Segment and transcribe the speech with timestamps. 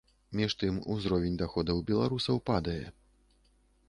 [0.37, 2.81] Між тым, узровень даходаў беларусаў падае.